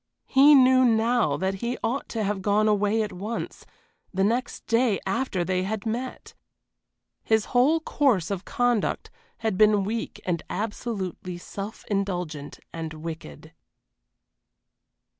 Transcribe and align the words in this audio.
He 0.25 0.55
knew 0.55 0.83
now 0.83 1.37
that 1.37 1.53
he 1.61 1.77
ought 1.83 2.09
to 2.09 2.23
have 2.23 2.41
gone 2.41 2.67
away 2.67 3.03
at 3.03 3.13
once, 3.13 3.67
the 4.11 4.23
next 4.23 4.65
day 4.65 4.99
after 5.05 5.43
they 5.45 5.61
had 5.61 5.85
met. 5.85 6.33
His 7.23 7.45
whole 7.53 7.79
course 7.81 8.31
of 8.31 8.43
conduct 8.43 9.11
had 9.45 9.59
been 9.59 9.83
weak 9.83 10.19
and 10.25 10.41
absolutely 10.49 11.37
self 11.37 11.85
indulgent 11.85 12.59
and 12.73 12.95
wicked. 12.95 13.53